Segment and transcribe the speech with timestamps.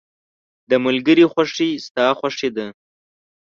[0.69, 2.67] •د ملګري خوښي ستا خوښي ده.